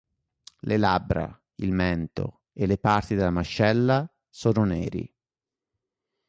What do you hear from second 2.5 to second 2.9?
e le